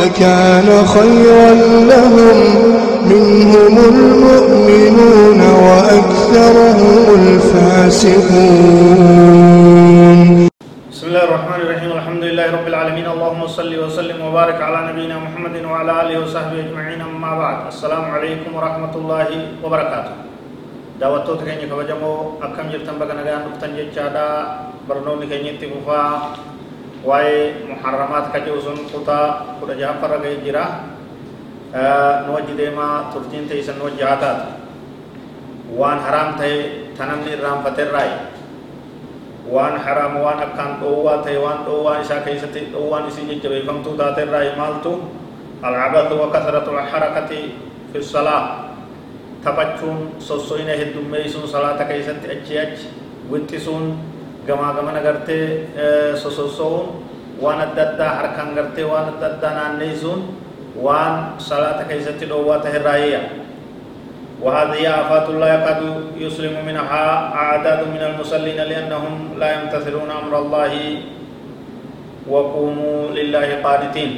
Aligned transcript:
لكان 0.00 0.68
خيرا 0.86 1.50
لهم. 1.92 2.38
منهم 3.12 3.74
المؤمنون 3.92 5.40
وأكثرهم 5.40 7.02
الفاسقون. 7.20 8.58
بسم 10.92 11.06
الله 11.06 11.24
الرحمن 11.28 11.60
الرحيم. 11.64 11.90
الحمد 11.98 12.22
لله 12.28 12.46
رب 12.56 12.66
العالمين. 12.72 13.06
اللهم 13.14 13.42
صل 13.46 13.72
وسلم 13.84 14.18
وبارك 14.26 14.58
على 14.66 14.78
نبينا 14.90 15.16
محمد 15.18 15.54
وعلى 15.70 15.92
آله 16.02 16.16
وصحبه 16.24 16.58
أجمعين. 16.66 17.00
أما 17.00 17.30
بعد 17.42 17.58
السلام 17.72 18.04
عليكم 18.14 18.50
ورحمة 18.56 18.94
الله 19.00 19.28
وبركاته. 19.64 20.14
دعوتو 21.00 21.32
تكني 21.40 21.68
كبجمو 21.68 22.12
أكم 22.42 22.66
جرتم 22.72 22.96
بغنا 23.00 23.22
غان 23.26 23.40
دفتن 23.46 23.70
جچادا 23.76 24.28
برنو 24.88 25.20
نكني 25.20 25.60
تفوفا 25.60 26.02
waa'ee 27.06 27.66
muharramaat 27.70 28.26
kajee 28.34 28.58
sun 28.64 28.78
kutaa 28.92 29.56
kudha 29.60 29.74
jahaffarra 29.80 30.18
ga'ee 30.24 30.38
jira 30.44 30.64
nu 32.26 32.32
wajji 32.34 32.54
deemaa 32.60 33.10
turtiin 33.12 33.48
teeysan 33.48 33.78
nu 33.78 33.84
wajji 33.88 34.02
haa 34.02 34.16
taatu 34.22 34.46
waan 35.78 35.98
haraam 36.06 36.34
ta'e 36.40 36.56
tanamni 36.98 37.30
irraanfaterraayi 37.36 38.16
waan 39.54 39.76
haraam 39.84 40.14
waan 40.24 40.40
akkaan 40.46 40.72
dhoowwaa 40.82 41.18
ta'e 41.26 41.38
waan 41.44 41.58
dhoowwaa 41.66 42.00
isaa 42.02 42.20
keessatti 42.26 42.60
dhoowwaan 42.74 43.08
isii 43.10 43.26
jajjabeeffamtuu 43.30 43.94
taaterraayi 44.02 44.50
maaltu 44.60 44.92
alcabathu 45.62 46.14
wa 46.22 46.28
kasratu 46.34 46.70
alharakati 46.78 47.40
fi 47.92 47.98
salaa 48.02 48.42
taphachuun 49.44 49.98
sosso'ina 50.18 50.74
heddummeeysuun 50.80 51.46
salaata 51.54 51.84
keessatti 51.90 52.26
achi 52.34 52.54
achi 52.64 52.86
wixxisuun 53.32 53.84
gamaa 54.46 54.72
gamana 54.78 55.00
gartee 55.06 55.44
sosossoo'uun 56.22 56.86
waan 57.42 57.60
adda 57.66 57.82
addaa 57.92 58.12
harkaan 58.20 58.50
gartee 58.58 58.86
waan 58.92 59.06
adda 59.12 59.26
addaa 59.32 59.52
naanneessuun 59.58 60.20
waan 60.86 61.14
salaata 61.48 61.84
keessatti 61.90 62.24
dhoowwaa 62.30 62.62
tahirraayya 62.68 63.22
وهذه 64.44 64.84
آفات 65.00 65.26
لا 65.40 65.48
يكاد 65.56 65.80
يسلم 66.24 66.54
منها 66.68 67.04
أعداد 67.42 67.80
من 67.88 68.02
المصلين 68.08 68.60
لأنهم 68.70 69.14
لا 69.40 69.48
يمتثلون 69.56 70.10
أمر 70.20 70.34
الله 70.42 70.72
وقوموا 72.28 72.98
لله 73.16 73.48
قانتين 73.64 74.10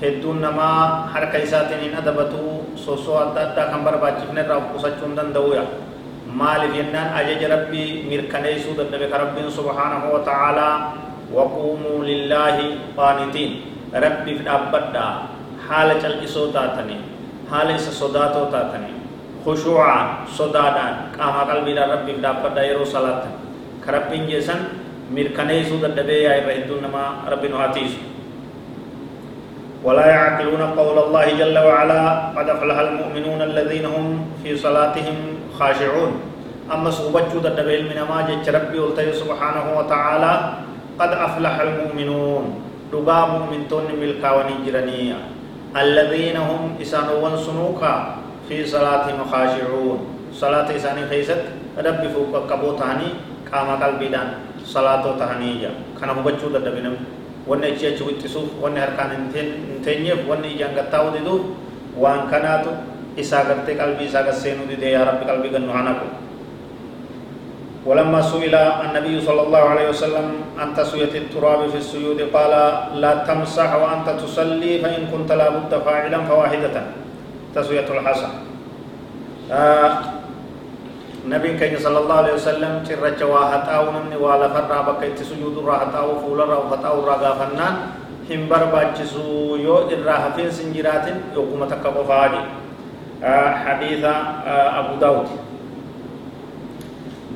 hedduun 0.00 0.40
namaa 0.40 1.12
harka 1.12 1.36
isaatiin 1.44 1.80
hin 1.84 1.92
adabatu 1.92 2.64
sosoo 2.72 3.20
adda 3.20 3.52
addaa 3.52 3.68
kan 3.68 3.84
barbaachifne 3.84 4.40
irraa 4.40 4.72
qusachuun 4.72 5.12
danda'uya 5.18 5.60
maaliif 6.40 6.72
jennaan 6.78 7.12
ajaja 7.20 7.48
rabbii 7.52 8.08
mirkaneessuu 8.08 8.72
dadhabe 8.80 9.12
ka 9.12 9.16
rabbiin 9.22 9.52
subhaanahu 9.52 10.06
wa 10.14 10.20
ta'aalaa 10.28 10.74
waquumuu 11.36 12.02
lillaahi 12.10 12.66
qaanitiin 12.98 13.52
rabbiif 14.04 14.38
dhaabbadhaa 14.48 15.12
haala 15.68 15.94
cal'isoo 16.02 16.46
taatanii 16.56 17.00
haala 17.50 17.78
isa 17.80 17.92
sodaatoo 18.02 18.46
taatanii 18.54 18.94
khushuucaan 19.44 20.06
sodaadhaan 20.38 20.94
qaamaa 21.16 21.48
qalbiidhaan 21.50 21.90
rabbiif 21.94 22.18
dhaabbadhaa 22.26 22.68
yeroo 22.70 22.86
salaatan 22.94 23.32
ka 23.86 23.88
rabbiin 23.96 24.24
jeessan 24.30 24.60
mirkaneessuu 25.18 25.82
dadhabee 25.84 26.22
yaa 26.26 26.38
irra 26.42 26.52
hedduun 26.58 26.82
namaa 26.86 27.10
rabbi 27.34 27.48
nu 27.54 27.58
hatiisu 27.64 28.00
ولا 29.84 30.06
يعقلون 30.06 30.62
قول 30.76 30.96
الله 30.98 31.26
جل 31.40 31.56
وعلا 31.58 32.02
قد 32.36 32.46
أفلح 32.48 32.78
المؤمنون 32.78 33.40
الذين 33.42 33.86
هم 33.88 34.06
في 34.44 34.52
صلاتهم 34.56 35.16
خاشعون 35.58 36.12
أما 36.68 36.90
صوبتشو 36.92 37.38
دبيل 37.40 37.88
من 37.88 37.98
ما 38.10 38.18
جت 38.28 38.44
ربي 38.44 38.76
سبحانه 39.22 39.66
وتعالى 39.78 40.32
قد 41.00 41.12
أفلح 41.12 41.54
المؤمنون 41.60 42.44
دبا 42.92 43.18
مؤمنتون 43.34 43.84
ملكا 44.00 44.30
ونجرنيا 44.36 45.18
الذين 45.76 46.36
هم 46.36 46.62
إسانوا 46.82 47.36
سنوكا 47.46 47.94
في 48.48 48.56
صلاتهم 48.66 49.18
خاشعون 49.32 49.98
صلاة 50.32 50.68
إساني 50.76 51.02
خيست 51.10 51.42
ربي 51.78 52.08
فوق 52.14 52.34
كبوتاني 52.50 53.08
قام 53.52 53.68
قلبي 53.82 54.08
دان 54.12 54.28
صلاة 54.64 55.04
تهنيجا 55.20 55.70
كان 56.00 56.08
هبتشو 56.12 56.48
دبيل 56.52 56.86
wanni 57.48 57.72
achi 57.72 57.86
achi 57.90 58.04
wixxisuuf 58.04 58.60
wanni 58.62 58.78
harkaan 58.78 59.10
hin 59.34 59.80
teenyeef 59.84 60.28
wanni 60.28 60.54
ijaan 60.54 60.76
gattaa'uu 60.76 61.10
diduuf 61.16 61.42
waan 61.96 62.28
kanaatu 62.30 62.70
isaa 63.16 63.44
gartee 63.48 63.74
qalbii 63.80 64.06
isaa 64.06 64.22
gasseenuu 64.28 64.68
didee 64.68 64.92
yaa 64.92 65.04
rabbi 65.08 65.24
qalbii 65.30 65.50
gannu 65.54 65.72
hanaku 65.72 66.06
ولما 67.86 68.20
سئل 68.22 68.54
النبي 68.54 69.20
صلى 69.24 69.42
الله 69.42 69.58
عليه 69.58 69.88
وسلم 69.88 70.26
عن 70.58 70.68
تسوية 70.76 71.16
التراب 71.16 71.72
في 71.72 71.78
السجود 71.80 72.20
قال 72.28 72.52
لا 73.00 73.24
تمسح 73.24 73.70
وأنت 73.72 74.20
تصلي 74.20 74.78
فإن 74.84 75.08
كنت 75.08 75.32
لابد 75.32 75.72
فاعلا 75.84 76.18
فواحدة. 76.28 76.76
تسوية 77.56 77.88
الحسن. 77.88 78.30
آه 79.52 79.90
نبي 81.26 81.56
كان 81.56 81.74
صلى 81.78 81.98
الله 81.98 82.14
عليه 82.14 82.34
وسلم 82.36 82.72
ترجع 82.84 83.26
وهتاو 83.26 83.84
نمني 83.96 84.16
ولا 84.16 84.48
فرا 84.48 84.80
بكيت 84.92 85.22
سجود 85.24 85.58
راحتاو 85.64 86.20
فول 86.20 86.38
را 86.38 86.56
وهتاو 86.64 87.04
را 87.04 87.16
غفنان 87.16 87.74
هم 88.30 88.40
برباچسو 88.48 89.56
يو 89.58 89.90
الراحفين 89.90 90.50
سنجرات 90.50 91.34
يقوم 91.34 91.60
تكفاجي 91.64 92.42
آه 93.24 93.50
حديث 93.64 94.04
آه 94.04 94.68
أبو 94.78 94.94
داود. 95.00 95.49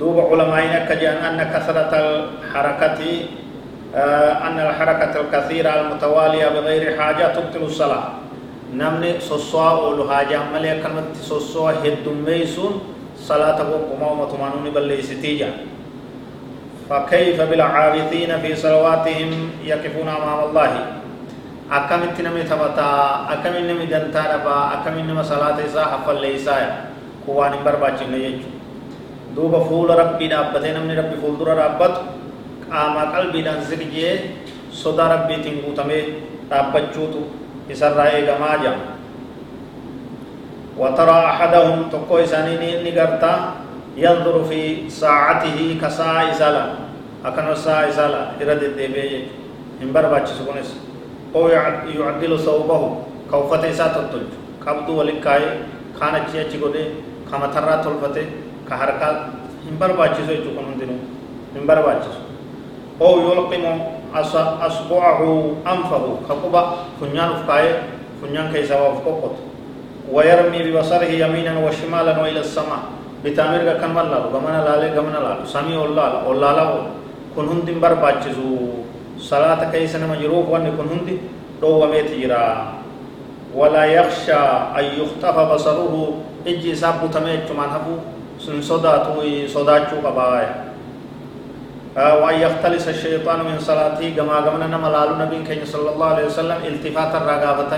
دوب 0.00 0.16
علماء 0.20 0.86
كجان 0.88 1.16
أن 1.16 1.38
كثرة 1.54 1.92
الحركة 1.94 3.00
آه 3.94 4.32
أن 4.46 4.58
الحركة 4.60 5.20
الكثيرة 5.20 5.70
المتوالية 5.80 6.48
بغير 6.48 6.98
حاجة 6.98 7.24
تبطل 7.34 7.62
الصلاة. 7.62 8.04
نمني 8.74 9.20
سوسوا 9.20 9.70
أولو 9.70 10.10
حاجة 10.10 10.50
ملي 10.54 10.82
كلمة 10.82 11.14
سوسوا 11.14 11.78
هدوميسون 11.84 12.72
صلاة 13.14 13.58
وقما 13.70 14.06
ومتمانون 14.10 14.66
بليستيجا 14.74 15.50
فكيف 16.90 17.40
بالعابثين 17.40 18.30
في 18.42 18.50
صلواتهم 18.56 19.30
يقفون 19.64 20.08
أمام 20.08 20.40
الله؟ 20.50 20.72
أكم 21.72 22.00
نمي 22.20 22.42
تبتا 22.42 22.90
أكم 23.30 23.54
دنتا 23.90 24.22
ربا 24.34 24.58
أكم 24.74 24.94
نمي 24.98 25.22
صلاة 25.22 25.58
ليسا 26.20 26.90
كوان 27.26 27.52
برباچين 27.64 28.14
يجو 28.14 28.34
دوبا 28.34 28.42
فول 28.42 28.53
نمني 29.36 30.94
ربي 30.94 31.16
فول 31.22 31.38
در 31.38 31.54
ربط 31.54 31.94
قاما 32.70 33.04
قلبي 33.16 33.42
دان 33.42 33.60
زرجيه 33.60 34.18
صدا 34.72 35.04
ربي 35.14 35.36
تنگو 35.36 35.74
تمي 35.76 36.00
دابچوتو 36.50 37.22
إسر 37.70 37.96
رأي 37.96 38.26
گما 38.26 38.56
جام 38.62 38.78
وترى 40.78 41.18
أحدهم 41.32 41.88
تقوي 41.92 42.26
سانيني 42.26 42.90
نغرتا 42.90 43.54
ينظر 43.96 44.44
في 44.44 44.90
ساعته 44.90 45.78
كساعة 45.82 46.30
إزالة 46.30 46.64
أكن 47.24 47.54
ساعة 47.54 47.88
إزالة 47.88 48.20
إرد 48.42 48.62
الدبي 48.62 49.24
همبر 49.82 50.04
باتش 50.12 50.30
سكونس 50.30 50.70
أو 51.34 51.48
يعدل 51.48 52.38
صوبه 52.38 52.82
كوفة 53.30 53.70
إساءة 53.70 53.96
التلج 54.00 54.30
كبدو 54.66 54.92
ولكاي 55.00 55.44
خانة 56.00 56.24
چيا 58.68 58.76
چيكودي 58.76 58.86
كما 58.86 58.86
ترى 58.86 59.00
تلفته 59.00 59.00
كهركا 59.00 59.28
همبر 59.70 59.92
باتش 59.92 60.16
سوي 60.26 60.36
چكون 60.36 60.64
هندنو 60.64 60.96
همبر 61.56 61.78
باتش 61.86 62.06
أو 63.00 63.20
يلقم 63.20 63.64
أصبعه 64.14 65.20
أنفه 65.66 66.04
كقبا 66.28 66.62
فنيان 67.00 67.28
افكاي 67.30 67.66
فنيان 68.22 68.52
كيسا 68.52 68.80
وفقوقت 68.80 69.36
ويرمي 70.12 70.58
ببصره 70.70 71.04
يمينا 71.04 71.58
وشمالا 71.66 72.22
والى 72.22 72.40
السماء 72.40 72.82
بتامر 73.24 73.58
كان 73.80 73.90
مالا 73.90 74.18
غمنا 74.32 74.60
لاله 74.64 74.88
غمنا 74.96 75.18
لاله 75.18 75.44
سامي 75.44 75.76
الله 75.76 76.30
الله 76.30 76.52
لا 76.52 76.64
كن 77.36 77.44
هندين 77.48 77.80
برباچسو 77.80 78.48
صلاه 79.18 79.70
كيسن 79.72 80.02
مجروف 80.10 80.48
وان 80.48 80.66
كن 80.76 80.86
هندي 80.92 81.16
دو 81.60 81.82
وميت 81.82 82.10
جرا 82.20 82.44
ولا 83.54 83.84
يخشى 83.84 84.40
ان 84.78 84.84
يختفى 85.00 85.42
بصره 85.54 85.94
أجي 86.46 86.74
ساب 86.74 87.00
تمه 87.14 87.48
چمان 87.48 87.68
حبو 87.74 87.94
سن 88.44 88.60
صداتو 88.62 89.24
صداچو 89.48 89.96
قبايا 90.04 90.50
وأن 91.96 92.36
يختلس 92.44 92.88
الشيطان 92.88 93.38
من 93.46 93.56
صلاته 93.58 94.06
كما 94.16 94.36
قمنا 94.44 94.66
نما 94.66 94.88
لالو 94.94 95.14
نبي 95.22 95.46
كي 95.46 95.64
صلى 95.64 95.94
الله 95.94 96.08
عليه 96.14 96.26
وسلم 96.26 96.58
التفات 96.66 97.12
الرقابة 97.14 97.72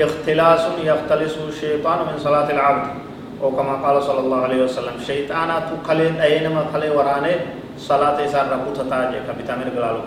اختلاس 0.00 0.62
يختلس 0.80 1.34
الشيطان 1.48 1.98
من 2.08 2.16
صلاة 2.18 2.48
العبد۔ 2.50 2.86
وكما 3.42 3.74
قال 3.82 4.02
صلى 4.02 4.20
الله 4.20 4.40
عليه 4.42 4.60
وسلم 4.64 4.96
شيطانا 5.06 5.56
تقلين 5.70 6.14
أينما 6.20 6.70
قلي 6.74 6.90
وراني 6.94 7.34
صلاة 7.74 8.16
إسار 8.24 8.46
ربوتا 8.54 8.86
تاجي 8.90 9.18
كبتامر 9.26 9.68
قلالو 9.76 10.02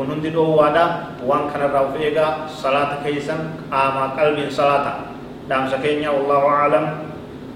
kun 0.00 0.16
hundi 0.16 0.32
dhoowwaadha 0.32 1.12
waan 1.28 1.52
kanarraa 1.52 1.92
of 1.92 1.96
eegaa 2.00 2.48
salaata 2.48 3.04
keeysan 3.04 3.52
qaamaa 3.68 4.16
qalbiin 4.16 4.48
salaata 4.48 5.12
dhaamsa 5.44 5.76
keenya 5.84 6.08
wallahu 6.08 6.48
aclam 6.48 6.84